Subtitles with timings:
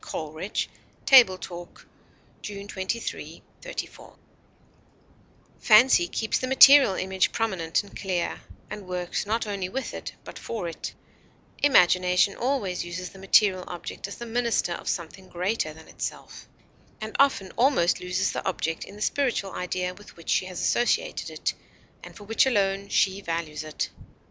[0.03, 0.67] COLERIDGE
[1.05, 1.85] Table Talk
[2.41, 4.15] June 23, '34.
[5.59, 8.41] Fancy keeps the material image prominent and clear,
[8.71, 10.95] and works not only with it, but for it;
[11.61, 16.47] imagination always uses the material object as the minister of something greater than itself,
[16.99, 21.29] and often almost loses the object in the spiritual idea with which she has associated
[21.29, 21.53] it,
[22.03, 23.89] and for which alone she values it.